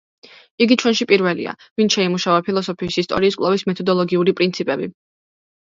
იგი 0.65 0.77
ჩვენში 0.83 1.05
პირველია, 1.11 1.53
ვინც 1.81 1.99
შეიმუშავა 1.99 2.41
ფილოსოფიის 2.49 2.99
ისტორიის 3.03 3.39
კვლევის 3.45 3.67
მეთოდოლოგიური 3.71 4.37
პრინციპები. 4.43 4.93